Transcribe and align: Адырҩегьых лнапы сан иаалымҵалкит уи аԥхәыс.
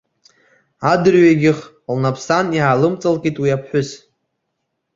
Адырҩегьых 0.91 1.59
лнапы 1.93 2.21
сан 2.25 2.47
иаалымҵалкит 2.57 3.35
уи 3.41 3.55
аԥхәыс. 3.57 3.89